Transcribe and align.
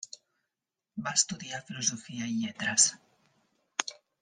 Va 1.07 1.13
estudiar 1.17 1.59
filosofia 1.67 2.31
i 2.31 2.35
lletres. 2.41 2.89